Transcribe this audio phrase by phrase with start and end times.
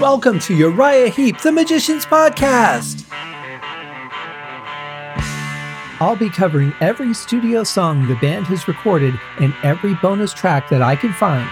[0.00, 3.04] Welcome to Uriah Heep, the Magician's Podcast.
[6.00, 10.82] I'll be covering every studio song the band has recorded and every bonus track that
[10.82, 11.48] I can find.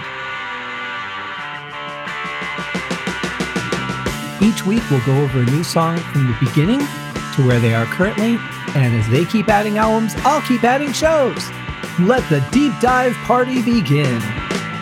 [4.43, 7.85] Each week, we'll go over a new song from the beginning to where they are
[7.85, 8.37] currently,
[8.75, 11.49] and as they keep adding albums, I'll keep adding shows.
[11.97, 14.21] Let the deep dive party begin.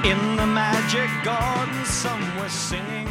[0.04, 3.11] In the magic garden, some were singing.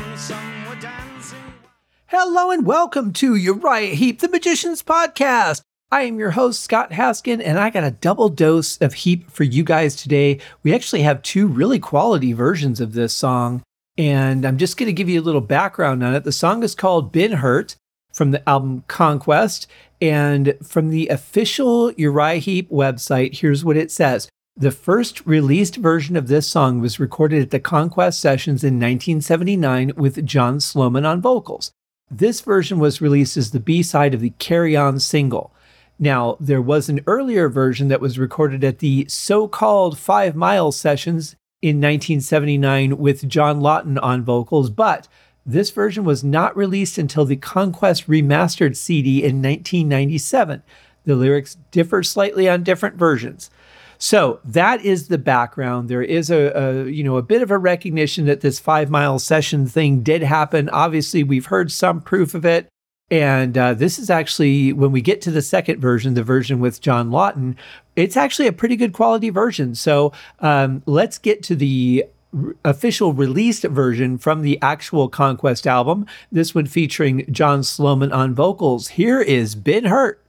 [2.12, 5.62] Hello and welcome to Uriah Heep, the Magician's Podcast.
[5.92, 9.44] I am your host, Scott Haskin, and I got a double dose of Heep for
[9.44, 10.40] you guys today.
[10.64, 13.62] We actually have two really quality versions of this song,
[13.96, 16.24] and I'm just going to give you a little background on it.
[16.24, 17.76] The song is called Been Hurt
[18.12, 19.68] from the album Conquest,
[20.02, 24.28] and from the official Uriah Heep website, here's what it says.
[24.56, 29.92] The first released version of this song was recorded at the Conquest Sessions in 1979
[29.94, 31.70] with John Sloman on vocals.
[32.10, 35.54] This version was released as the B side of the Carry On single.
[35.96, 40.72] Now, there was an earlier version that was recorded at the so called Five Mile
[40.72, 45.06] Sessions in 1979 with John Lawton on vocals, but
[45.46, 50.62] this version was not released until the Conquest Remastered CD in 1997.
[51.04, 53.50] The lyrics differ slightly on different versions.
[54.02, 55.90] So that is the background.
[55.90, 59.18] There is a, a, you know a bit of a recognition that this five mile
[59.18, 60.70] session thing did happen.
[60.70, 62.66] Obviously, we've heard some proof of it,
[63.10, 66.80] and uh, this is actually when we get to the second version, the version with
[66.80, 67.56] John Lawton.
[67.94, 69.74] It's actually a pretty good quality version.
[69.74, 76.06] So um, let's get to the r- official released version from the actual Conquest album.
[76.32, 78.88] This one featuring John Sloman on vocals.
[78.88, 80.24] Here is Been Hurt.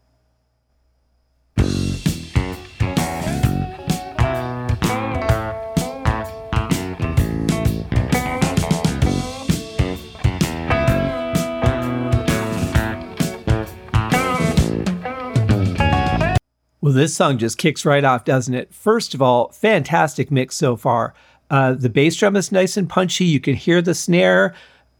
[16.91, 18.73] Well, this song just kicks right off, doesn't it?
[18.73, 21.13] First of all, fantastic mix so far.
[21.49, 23.23] Uh, the bass drum is nice and punchy.
[23.23, 24.53] You can hear the snare.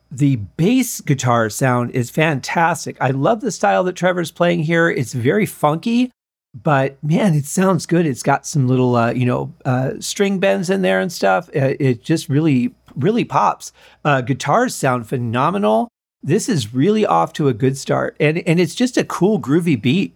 [0.09, 2.95] The bass guitar sound is fantastic.
[3.01, 4.89] I love the style that Trevor's playing here.
[4.89, 6.13] It's very funky,
[6.53, 8.05] but man, it sounds good.
[8.05, 11.49] It's got some little, uh, you know, uh, string bends in there and stuff.
[11.49, 13.73] Uh, it just really, really pops.
[14.05, 15.89] Uh, guitars sound phenomenal.
[16.23, 19.81] This is really off to a good start, and and it's just a cool, groovy
[19.81, 20.15] beat.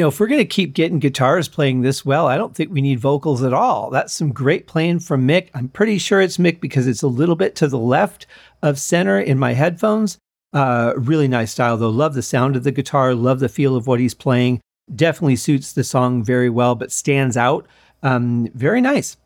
[0.00, 2.80] Know, if we're going to keep getting guitars playing this well, I don't think we
[2.80, 3.90] need vocals at all.
[3.90, 5.48] That's some great playing from Mick.
[5.54, 8.26] I'm pretty sure it's Mick because it's a little bit to the left
[8.62, 10.18] of center in my headphones.
[10.52, 11.90] Uh, really nice style, though.
[11.90, 14.60] Love the sound of the guitar, love the feel of what he's playing.
[14.94, 17.66] Definitely suits the song very well, but stands out.
[18.02, 19.16] Um, very nice.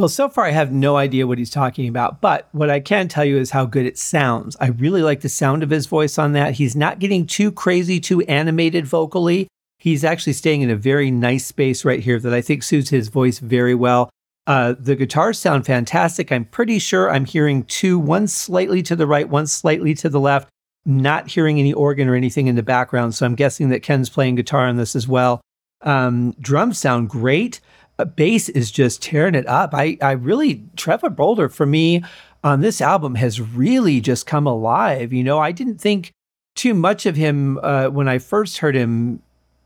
[0.00, 3.06] Well, so far I have no idea what he's talking about, but what I can
[3.06, 4.56] tell you is how good it sounds.
[4.58, 6.54] I really like the sound of his voice on that.
[6.54, 9.46] He's not getting too crazy, too animated vocally.
[9.76, 13.08] He's actually staying in a very nice space right here that I think suits his
[13.08, 14.08] voice very well.
[14.46, 16.32] Uh, the guitars sound fantastic.
[16.32, 20.18] I'm pretty sure I'm hearing two, one slightly to the right, one slightly to the
[20.18, 20.48] left.
[20.86, 24.36] Not hearing any organ or anything in the background, so I'm guessing that Ken's playing
[24.36, 25.42] guitar on this as well.
[25.82, 27.60] Um, drums sound great.
[28.00, 29.74] Uh, bass is just tearing it up.
[29.74, 32.02] I, I really, Trevor Bolder for me
[32.42, 35.12] on this album has really just come alive.
[35.12, 36.12] You know, I didn't think
[36.54, 39.22] too much of him uh, when I first heard him,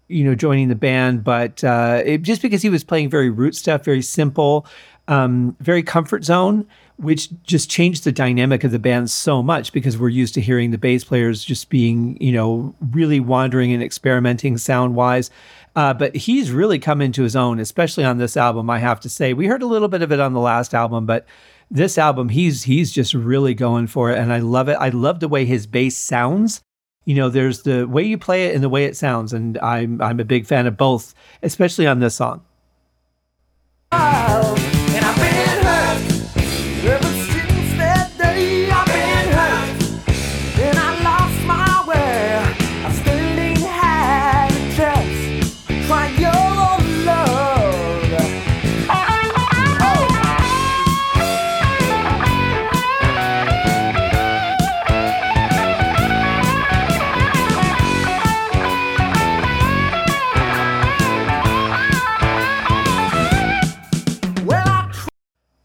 [0.09, 3.55] you know, joining the band, but uh, it, just because he was playing very root
[3.55, 4.67] stuff, very simple,
[5.07, 6.67] um, very comfort zone,
[6.97, 10.73] which just changed the dynamic of the band so much because we're used to hearing
[10.73, 15.31] the bass players just being, you know, really wandering and experimenting sound wise.
[15.77, 18.71] Uh, but he's really come into his own, especially on this album.
[18.71, 21.05] I have to say, we heard a little bit of it on the last album,
[21.05, 21.27] but
[21.71, 24.75] this album, he's he's just really going for it, and I love it.
[24.75, 26.63] I love the way his bass sounds.
[27.05, 30.01] you know, there's the way you play it and the way it sounds, and I'm
[30.01, 32.43] I'm a big fan of both, especially on this song.
[33.93, 34.24] And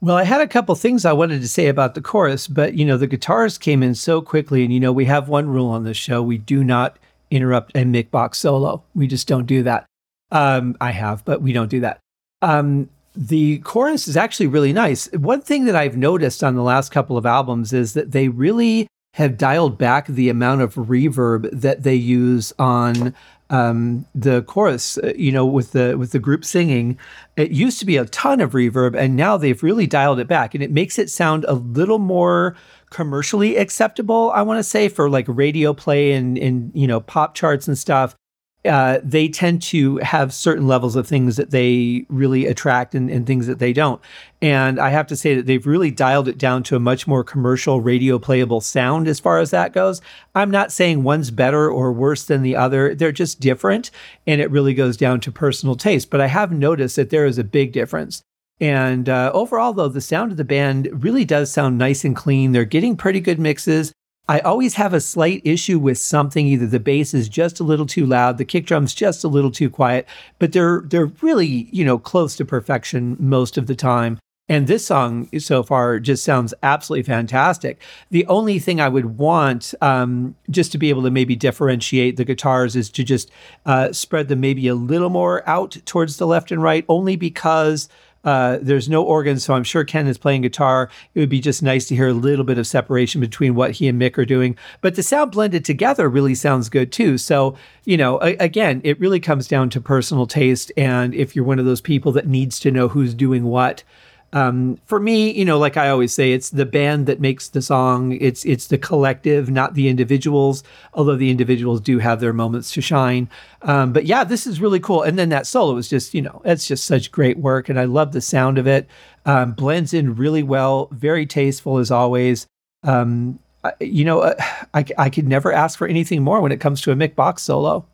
[0.10, 2.84] Well, I had a couple things I wanted to say about the chorus, but you
[2.84, 5.84] know, the guitars came in so quickly, and you know, we have one rule on
[5.84, 6.98] this show: we do not
[7.30, 8.82] interrupt a Mick Box solo.
[8.96, 9.86] We just don't do that.
[10.32, 12.00] Um, I have, but we don't do that.
[12.42, 15.12] Um, the chorus is actually really nice.
[15.14, 18.88] One thing that I've noticed on the last couple of albums is that they really
[19.14, 23.14] have dialed back the amount of reverb that they use on
[23.50, 24.98] um, the chorus.
[24.98, 26.98] uh, You know, with the with the group singing,
[27.36, 30.54] it used to be a ton of reverb, and now they've really dialed it back,
[30.54, 32.56] and it makes it sound a little more
[32.90, 34.32] commercially acceptable.
[34.34, 37.78] I want to say for like radio play and and you know pop charts and
[37.78, 38.16] stuff
[38.66, 43.26] uh, they tend to have certain levels of things that they really attract and, and
[43.26, 44.02] things that they don't.
[44.42, 47.24] And I have to say that they've really dialed it down to a much more
[47.24, 50.02] commercial, radio playable sound as far as that goes.
[50.36, 53.92] I'm not saying one's better or worse than the other, they're just different.
[54.28, 56.10] And it really goes down to personal taste.
[56.10, 58.24] But I have noticed that there is a big difference.
[58.62, 62.52] And uh, overall, though, the sound of the band really does sound nice and clean.
[62.52, 63.94] They're getting pretty good mixes.
[64.30, 66.46] I always have a slight issue with something.
[66.46, 69.50] Either the bass is just a little too loud, the kick drum's just a little
[69.50, 74.20] too quiet, but they're they're really you know close to perfection most of the time.
[74.48, 77.82] And this song so far just sounds absolutely fantastic.
[78.12, 82.26] The only thing I would want, um, just to be able to maybe differentiate the
[82.26, 83.32] guitars, is to just
[83.66, 87.90] uh, spread them maybe a little more out towards the left and right, only because
[88.24, 90.90] uh, there's no organ, so I'm sure Ken is playing guitar.
[91.14, 93.88] It would be just nice to hear a little bit of separation between what he
[93.88, 94.58] and Mick are doing.
[94.82, 97.18] But the sound blended together really sounds good too.
[97.18, 97.56] So,
[97.86, 100.72] you know, a- again, it really comes down to personal taste.
[100.76, 103.84] And if you're one of those people that needs to know who's doing what,
[104.32, 107.62] um, for me, you know, like I always say, it's the band that makes the
[107.62, 108.18] song.
[108.22, 110.64] It's it's the collective, not the individuals.
[110.94, 113.28] Although the individuals do have their moments to shine.
[113.64, 115.02] Um, but yeah, this is really cool.
[115.02, 117.86] And then that solo is just, you know, it's just such great work, and I
[117.86, 118.88] love the sound of it.
[119.26, 122.46] Um, blends in really well, very tasteful as always.
[122.84, 123.40] Um,
[123.80, 124.36] you know, uh,
[124.74, 127.42] I I could never ask for anything more when it comes to a Mick Box
[127.42, 127.86] solo.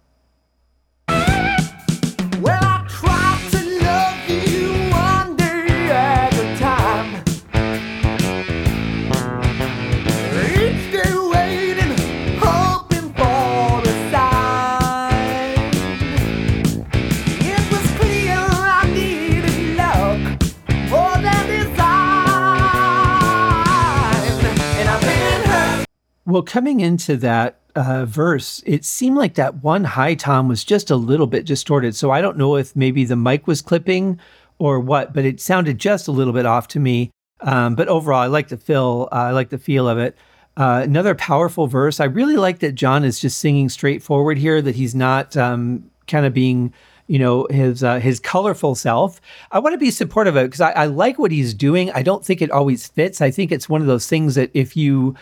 [26.36, 30.92] Well, coming into that uh, verse, it seemed like that one high tom was just
[30.92, 31.96] a little bit distorted.
[31.96, 34.20] So I don't know if maybe the mic was clipping
[34.60, 37.10] or what, but it sounded just a little bit off to me.
[37.40, 39.08] Um, but overall, I like the feel.
[39.14, 40.18] Uh, I like the feel of it.
[40.58, 42.01] Uh, another powerful verse.
[42.01, 44.62] I really like that John is just singing straightforward here.
[44.62, 46.74] That he's not um, kind of being,
[47.08, 49.22] you know, his uh, his colorful self.
[49.54, 51.92] I want to be supportive of it because I, I like what he's doing.
[51.92, 53.22] I don't think it always fits.
[53.22, 55.15] I think it's one of those things that if you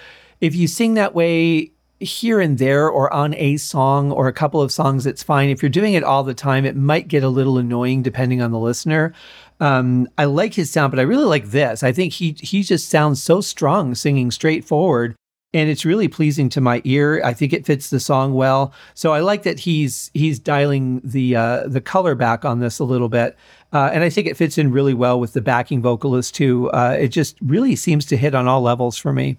[0.43, 1.71] if you sing that way
[2.01, 5.50] here and there or on a song or a couple of songs, it's fine.
[5.50, 8.51] If you're doing it all the time, it might get a little annoying depending on
[8.51, 9.13] the listener.
[9.62, 11.81] Um, I like his sound, but I really like this.
[11.81, 15.15] I think he he just sounds so strong singing straightforward.
[15.55, 17.21] And it's really pleasing to my ear.
[17.23, 18.73] I think it fits the song well.
[18.95, 22.83] So I like that he's he's dialing the uh, the color back on this a
[22.83, 23.38] little bit,
[23.71, 26.69] uh, and I think it fits in really well with the backing vocalist too.
[26.71, 29.38] Uh, it just really seems to hit on all levels for me.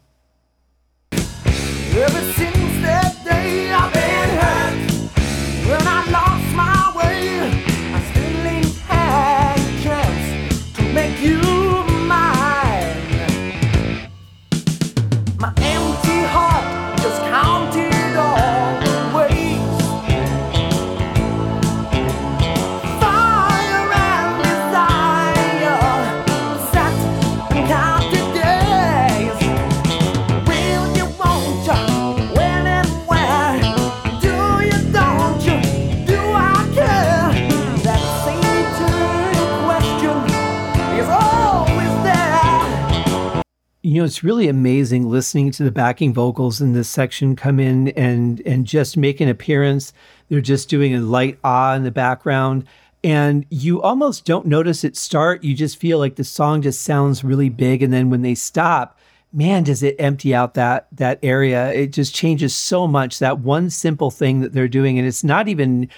[43.94, 47.90] You know, it's really amazing listening to the backing vocals in this section come in
[47.90, 49.92] and and just make an appearance.
[50.28, 52.66] They're just doing a light ah in the background.
[53.04, 55.44] And you almost don't notice it start.
[55.44, 57.84] You just feel like the song just sounds really big.
[57.84, 58.98] And then when they stop,
[59.32, 61.72] man, does it empty out that that area.
[61.72, 63.20] It just changes so much.
[63.20, 64.98] That one simple thing that they're doing.
[64.98, 65.88] And it's not even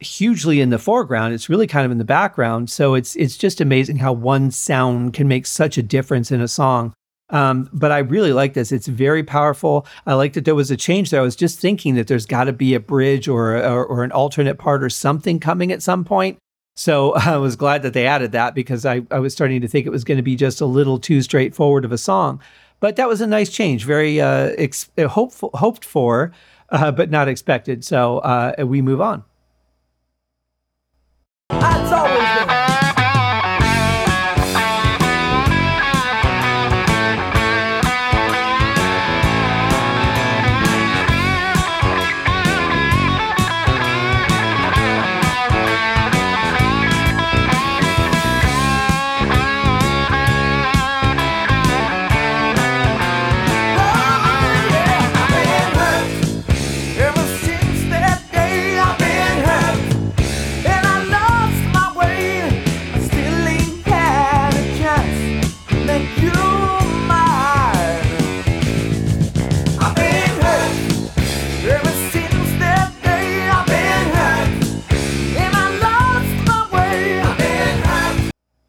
[0.00, 1.32] hugely in the foreground.
[1.32, 2.70] It's really kind of in the background.
[2.70, 6.48] So it's it's just amazing how one sound can make such a difference in a
[6.48, 6.92] song.
[7.30, 8.70] Um, but I really like this.
[8.70, 9.86] It's very powerful.
[10.06, 11.20] I like that there was a change there.
[11.20, 14.12] I was just thinking that there's got to be a bridge or, or, or an
[14.12, 16.38] alternate part or something coming at some point.
[16.76, 19.86] So I was glad that they added that because I, I was starting to think
[19.86, 22.40] it was going to be just a little too straightforward of a song.
[22.78, 26.32] But that was a nice change, very uh, ex- hopeful, hoped for,
[26.68, 27.84] uh, but not expected.
[27.84, 29.24] So uh, we move on.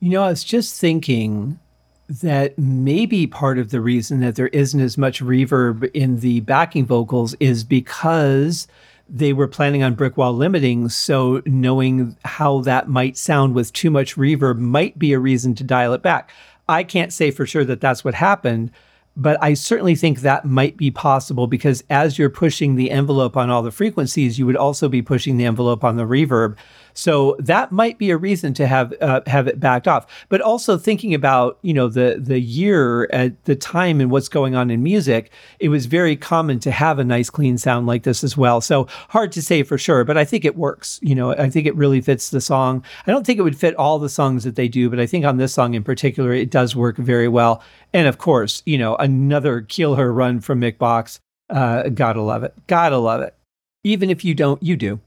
[0.08, 1.60] You know, I was just thinking
[2.08, 6.86] that maybe part of the reason that there isn't as much reverb in the backing
[6.86, 8.70] vocals is because
[9.10, 10.88] they were planning on brick wall limiting.
[10.88, 15.66] So knowing how that might sound with too much reverb might be a reason to
[15.66, 16.32] dial it back.
[16.70, 18.72] I can't say for sure that that's what happened,
[19.18, 23.50] but I certainly think that might be possible because as you're pushing the envelope on
[23.50, 26.56] all the frequencies, you would also be pushing the envelope on the reverb.
[26.98, 30.08] So that might be a reason to have uh, have it backed off.
[30.30, 34.56] But also thinking about you know the the year at the time and what's going
[34.56, 38.24] on in music, it was very common to have a nice clean sound like this
[38.24, 38.62] as well.
[38.62, 41.00] So hard to say for sure, but I think it works.
[41.04, 42.84] You know, I think it really fits the song.
[43.06, 45.24] I don't think it would fit all the songs that they do, but I think
[45.24, 47.62] on this song in particular, it does work very well.
[47.94, 51.20] And of course, you know, another killer run from Mick Box.
[51.48, 52.56] Uh, gotta love it.
[52.66, 53.36] Gotta love it.
[53.84, 55.00] Even if you don't, you do.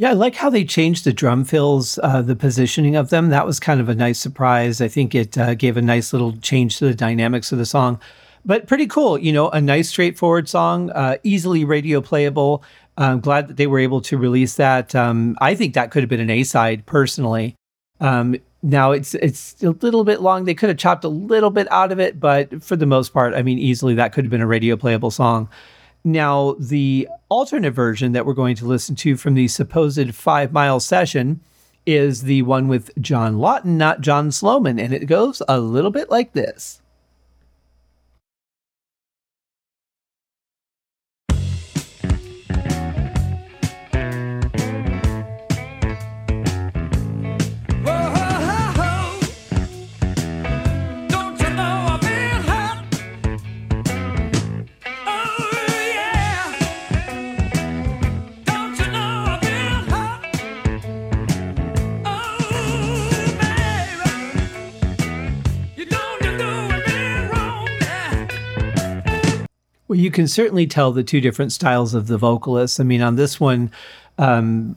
[0.00, 3.28] Yeah, I like how they changed the drum fills, uh, the positioning of them.
[3.28, 4.80] That was kind of a nice surprise.
[4.80, 8.00] I think it uh, gave a nice little change to the dynamics of the song.
[8.42, 12.64] But pretty cool, you know, a nice, straightforward song, uh, easily radio playable.
[12.96, 14.94] I'm glad that they were able to release that.
[14.94, 17.54] Um, I think that could have been an A side personally.
[18.00, 20.46] Um, now it's it's a little bit long.
[20.46, 23.34] They could have chopped a little bit out of it, but for the most part,
[23.34, 25.50] I mean, easily that could have been a radio playable song.
[26.02, 30.80] Now, the alternate version that we're going to listen to from the supposed five mile
[30.80, 31.40] session
[31.86, 34.78] is the one with John Lawton, not John Sloman.
[34.78, 36.80] And it goes a little bit like this.
[69.90, 72.78] Well, you can certainly tell the two different styles of the vocalists.
[72.78, 73.72] I mean, on this one,
[74.18, 74.76] um,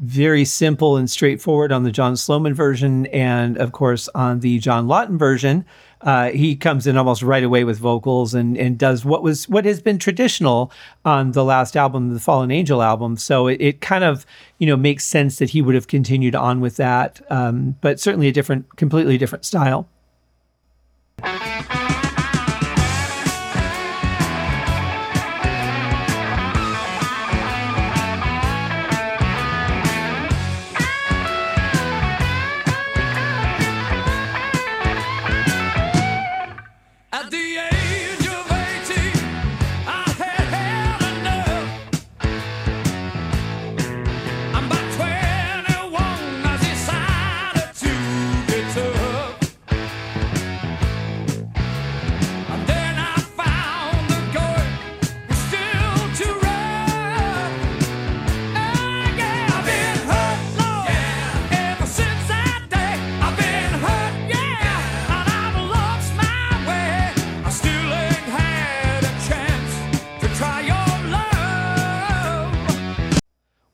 [0.00, 4.88] very simple and straightforward on the John Sloman version, and of course on the John
[4.88, 5.64] Lawton version,
[6.00, 9.64] uh, he comes in almost right away with vocals and and does what was what
[9.64, 10.72] has been traditional
[11.04, 13.16] on the last album, the Fallen Angel album.
[13.16, 14.26] So it, it kind of
[14.58, 18.26] you know makes sense that he would have continued on with that, um, but certainly
[18.26, 19.88] a different, completely different style.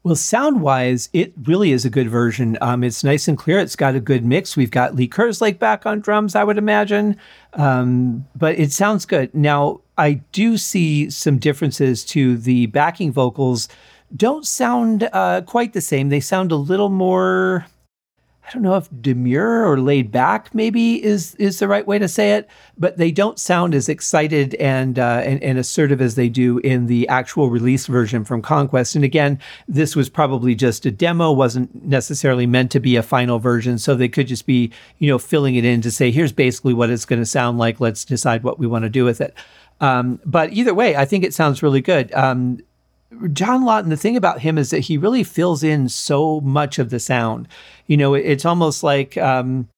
[0.08, 2.56] Well, sound wise, it really is a good version.
[2.62, 3.58] Um, it's nice and clear.
[3.58, 4.56] It's got a good mix.
[4.56, 7.18] We've got Lee Kerslake back on drums, I would imagine.
[7.52, 9.34] Um, but it sounds good.
[9.34, 13.68] Now, I do see some differences to the backing vocals.
[14.16, 16.08] Don't sound uh, quite the same.
[16.08, 17.66] They sound a little more
[18.48, 22.08] I don't know if demure or laid back maybe is is the right way to
[22.08, 26.30] say it, but they don't sound as excited and, uh, and and assertive as they
[26.30, 28.96] do in the actual release version from Conquest.
[28.96, 33.38] And again, this was probably just a demo, wasn't necessarily meant to be a final
[33.38, 36.72] version, so they could just be you know filling it in to say here's basically
[36.72, 37.80] what it's going to sound like.
[37.80, 39.34] Let's decide what we want to do with it.
[39.80, 42.12] Um, but either way, I think it sounds really good.
[42.14, 42.60] Um,
[43.32, 46.90] John Lawton, the thing about him is that he really fills in so much of
[46.90, 47.48] the sound.
[47.86, 49.68] You know, it's almost like um,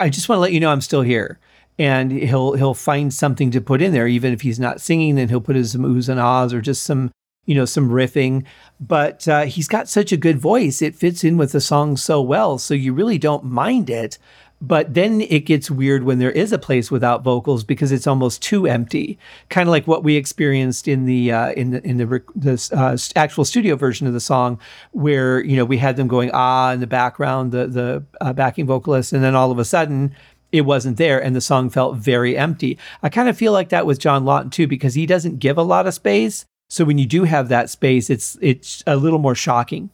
[0.00, 1.38] I just want to let you know I'm still here,
[1.78, 5.16] and he'll he'll find something to put in there, even if he's not singing.
[5.16, 7.10] Then he'll put his some oohs and ahs or just some
[7.44, 8.44] you know some riffing.
[8.80, 12.22] But uh, he's got such a good voice; it fits in with the song so
[12.22, 14.18] well, so you really don't mind it.
[14.66, 18.40] But then it gets weird when there is a place without vocals because it's almost
[18.40, 19.18] too empty,
[19.50, 22.96] kind of like what we experienced in the uh, in the in the, the uh,
[23.14, 24.58] actual studio version of the song,
[24.92, 28.66] where you know we had them going ah in the background, the the uh, backing
[28.66, 30.14] vocalist, and then all of a sudden
[30.50, 32.78] it wasn't there and the song felt very empty.
[33.02, 35.62] I kind of feel like that with John Lawton too because he doesn't give a
[35.62, 36.46] lot of space.
[36.70, 39.90] So when you do have that space, it's it's a little more shocking.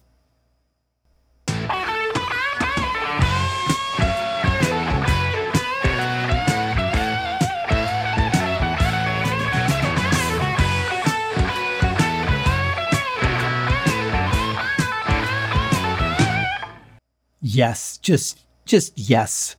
[17.53, 19.57] Yes, just just yes.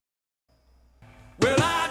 [1.40, 1.81] Well, I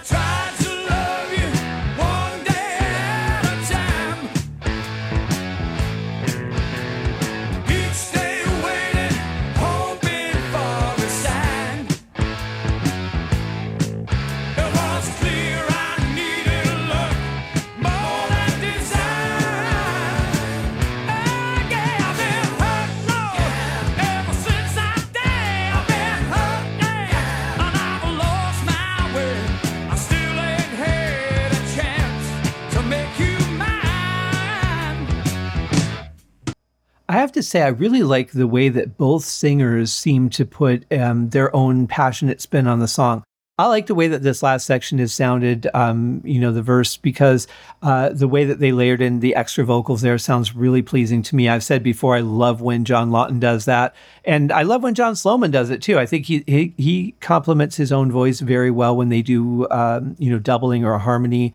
[37.52, 41.88] say, I really like the way that both singers seem to put um, their own
[41.88, 43.24] passionate spin on the song.
[43.60, 46.98] I like the way that this last section is sounded, um, you know, the verse,
[46.98, 47.48] because
[47.84, 51.36] uh, the way that they layered in the extra vocals there sounds really pleasing to
[51.36, 51.48] me.
[51.48, 53.94] I've said before, I love when John Lawton does that.
[54.26, 56.00] And I love when John Sloman does it too.
[56.00, 60.16] I think he, he, he complements his own voice very well when they do, um,
[60.18, 61.54] you know, doubling or a harmony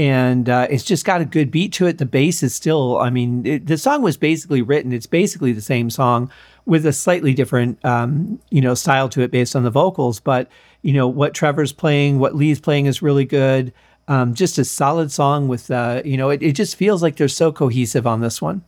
[0.00, 1.98] and uh, it's just got a good beat to it.
[1.98, 4.94] The bass is still, I mean, it, the song was basically written.
[4.94, 6.30] It's basically the same song
[6.64, 10.18] with a slightly different, um, you know, style to it based on the vocals.
[10.18, 10.48] But
[10.80, 13.74] you know what Trevor's playing, what Lee's playing is really good.
[14.08, 17.28] Um, just a solid song with, uh, you know, it, it just feels like they're
[17.28, 18.64] so cohesive on this one.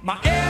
[0.00, 0.41] My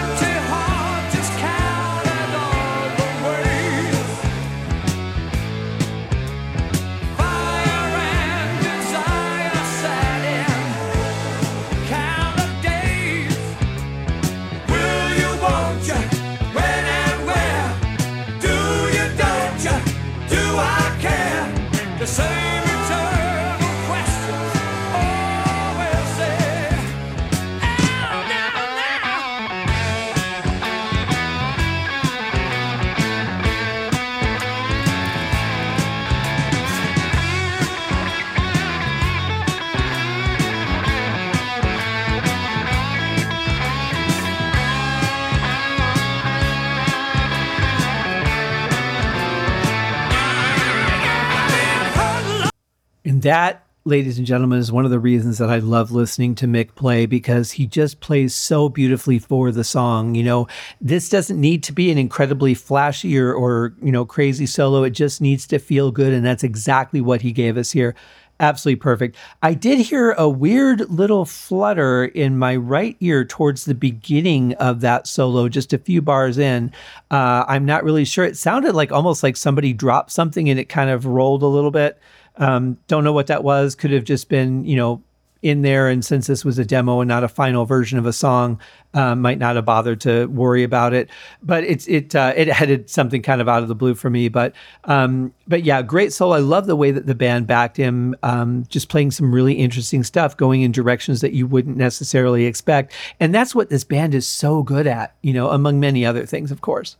[53.22, 56.74] that, ladies and gentlemen, is one of the reasons that I love listening to Mick
[56.74, 60.14] play because he just plays so beautifully for the song.
[60.14, 60.48] You know,
[60.80, 64.84] this doesn't need to be an incredibly flashy or, or you know, crazy solo.
[64.84, 66.12] It just needs to feel good.
[66.12, 67.94] And that's exactly what he gave us here.
[68.40, 69.16] Absolutely perfect.
[69.42, 74.80] I did hear a weird little flutter in my right ear towards the beginning of
[74.80, 76.72] that solo, just a few bars in.
[77.10, 78.24] Uh, I'm not really sure.
[78.24, 81.70] It sounded like almost like somebody dropped something and it kind of rolled a little
[81.70, 82.00] bit.
[82.36, 83.74] Um, don't know what that was.
[83.74, 85.02] Could have just been, you know,
[85.42, 85.88] in there.
[85.88, 88.60] And since this was a demo and not a final version of a song,
[88.94, 91.10] um, might not have bothered to worry about it.
[91.42, 94.28] But it's it uh, it headed something kind of out of the blue for me.
[94.28, 96.32] But um, but yeah, great soul.
[96.32, 100.04] I love the way that the band backed him, um, just playing some really interesting
[100.04, 102.92] stuff, going in directions that you wouldn't necessarily expect.
[103.18, 106.52] And that's what this band is so good at, you know, among many other things,
[106.52, 106.96] of course.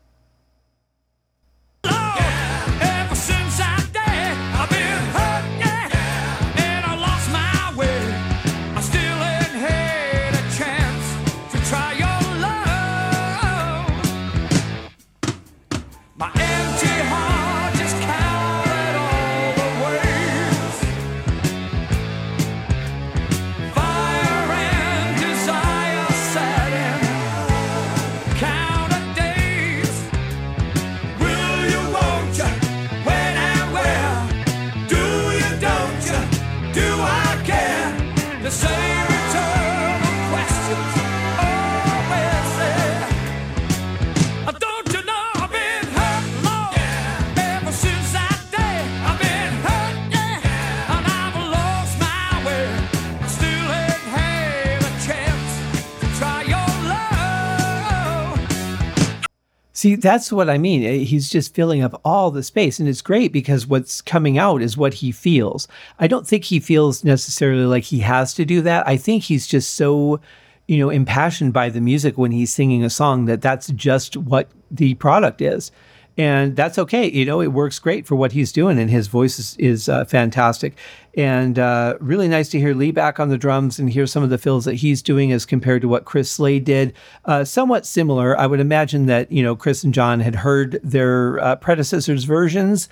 [60.03, 60.83] That's what I mean.
[60.85, 62.79] Eh, He's just filling up all the space.
[62.79, 65.67] And it's great because what's coming out is what he feels.
[65.99, 68.87] I don't think he feels necessarily like he has to do that.
[68.87, 70.21] I think he's just so,
[70.69, 74.51] you know, impassioned by the music when he's singing a song that that's just what
[74.71, 75.73] the product is.
[76.19, 77.11] And that's okay.
[77.11, 78.79] You know, it works great for what he's doing.
[78.79, 80.77] And his voice is, is uh, fantastic.
[81.17, 84.31] And uh, really nice to hear Lee back on the drums and hear some of
[84.31, 86.93] the fills that he's doing as compared to what Chris Slade did.
[87.25, 88.39] Uh, somewhat similar.
[88.39, 92.89] I would imagine that, you know, Chris and John had heard their uh, predecessors' versions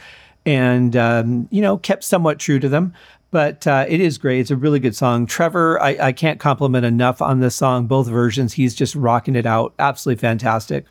[0.47, 2.95] and, um, you know, kept somewhat true to them.
[3.31, 4.41] But uh, it is great.
[4.41, 5.27] It's a really good song.
[5.27, 8.55] Trevor, I, I can't compliment enough on this song, both versions.
[8.55, 9.73] He's just rocking it out.
[9.79, 10.87] Absolutely fantastic.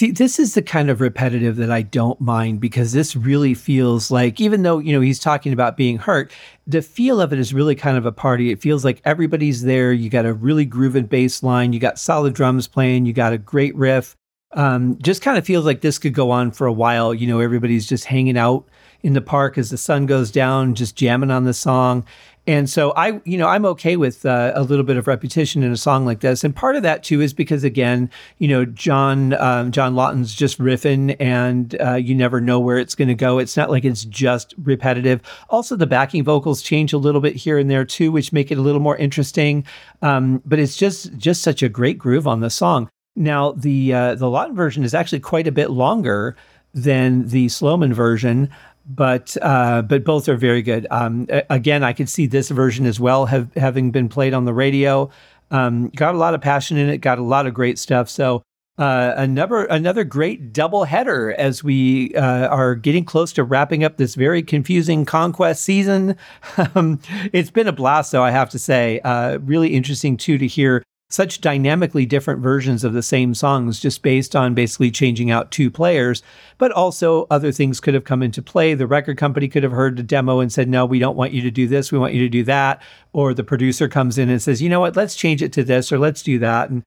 [0.00, 4.10] See, this is the kind of repetitive that I don't mind because this really feels
[4.10, 6.32] like, even though, you know, he's talking about being hurt,
[6.66, 8.50] the feel of it is really kind of a party.
[8.50, 9.92] It feels like everybody's there.
[9.92, 13.36] You got a really grooving bass line, you got solid drums playing, you got a
[13.36, 14.16] great riff.
[14.52, 17.12] Um, just kind of feels like this could go on for a while.
[17.12, 18.66] You know, everybody's just hanging out
[19.02, 22.06] in the park as the sun goes down, just jamming on the song.
[22.50, 25.70] And so I, you know, I'm okay with uh, a little bit of repetition in
[25.70, 26.42] a song like this.
[26.42, 30.58] And part of that too is because again, you know, John um, John Lawton's just
[30.58, 33.38] riffing, and uh, you never know where it's going to go.
[33.38, 35.20] It's not like it's just repetitive.
[35.48, 38.58] Also, the backing vocals change a little bit here and there too, which make it
[38.58, 39.64] a little more interesting.
[40.02, 42.88] Um, but it's just just such a great groove on the song.
[43.14, 46.34] Now, the uh, the Lawton version is actually quite a bit longer
[46.74, 48.50] than the Sloman version,
[48.86, 50.86] but uh, but both are very good.
[50.90, 54.54] Um, again, I could see this version as well have having been played on the
[54.54, 55.10] radio.
[55.50, 56.98] Um, got a lot of passion in it.
[56.98, 58.08] Got a lot of great stuff.
[58.08, 58.42] So.
[58.78, 63.98] Uh, another another great double header as we uh, are getting close to wrapping up
[63.98, 66.16] this very confusing conquest season.
[66.74, 66.98] um,
[67.34, 69.00] it's been a blast, though I have to say.
[69.00, 74.00] Uh, really interesting too to hear such dynamically different versions of the same songs just
[74.00, 76.22] based on basically changing out two players.
[76.56, 78.74] But also, other things could have come into play.
[78.74, 81.42] The record company could have heard the demo and said, No, we don't want you
[81.42, 81.90] to do this.
[81.90, 82.80] We want you to do that.
[83.12, 84.96] Or the producer comes in and says, You know what?
[84.96, 86.70] Let's change it to this or let's do that.
[86.70, 86.84] And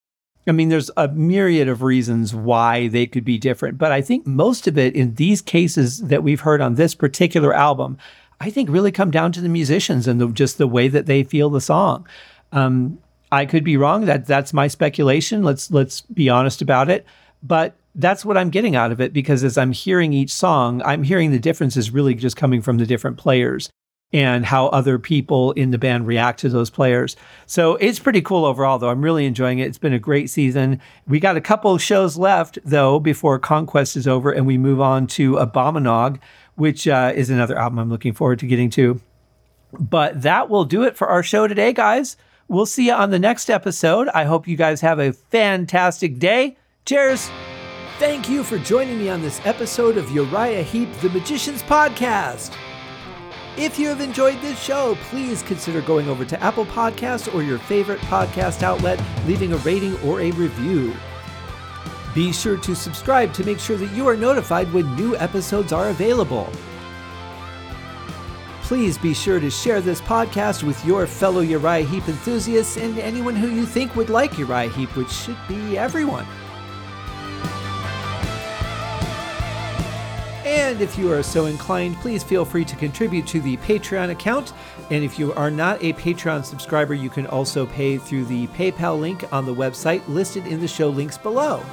[0.48, 3.78] I mean, there's a myriad of reasons why they could be different.
[3.78, 7.54] But I think most of it in these cases that we've heard on this particular
[7.54, 7.98] album,
[8.40, 11.24] I think really come down to the musicians and the, just the way that they
[11.24, 12.08] feel the song.
[12.54, 13.00] Um,
[13.34, 14.06] I could be wrong.
[14.06, 15.44] That that's my speculation.
[15.44, 17.06] Let's let's be honest about it.
[17.42, 21.04] But that's what I'm getting out of it because as I'm hearing each song, I'm
[21.04, 23.70] hearing the differences really just coming from the different players.
[24.14, 27.16] and how other people in the band react to those players.
[27.48, 28.90] So it's pretty cool overall, though.
[28.90, 29.68] I'm really enjoying it.
[29.68, 30.80] It's been a great season.
[31.08, 35.08] We got a couple shows left, though, before Conquest is over and we move on
[35.08, 36.20] to Abominog,
[36.56, 39.02] which uh, is another album I'm looking forward to getting to.
[39.80, 42.16] But that will do it for our show today, guys.
[42.48, 44.10] We'll see you on the next episode.
[44.10, 46.58] I hope you guys have a fantastic day.
[46.86, 47.30] Cheers.
[48.00, 52.54] Thank you for joining me on this episode of Uriah Heep, the Magicians Podcast.
[53.56, 57.60] If you have enjoyed this show, please consider going over to Apple Podcasts or your
[57.60, 60.94] favorite podcast outlet, leaving a rating or a review.
[62.16, 65.90] Be sure to subscribe to make sure that you are notified when new episodes are
[65.90, 66.52] available.
[68.64, 73.36] Please be sure to share this podcast with your fellow Uriah Heep enthusiasts and anyone
[73.36, 76.26] who you think would like Uriah Heep, which should be everyone.
[80.46, 84.54] And if you are so inclined, please feel free to contribute to the Patreon account.
[84.90, 88.98] And if you are not a Patreon subscriber, you can also pay through the PayPal
[88.98, 91.64] link on the website listed in the show links below.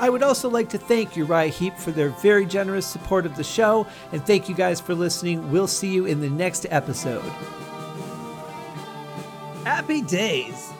[0.00, 3.44] I would also like to thank Uriah Heep for their very generous support of the
[3.44, 5.50] show, and thank you guys for listening.
[5.50, 7.22] We'll see you in the next episode.
[9.64, 10.72] Happy days!